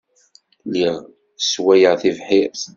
Lliɣ 0.65 0.95
sswayeɣ 1.39 1.93
tibḥirt. 2.01 2.61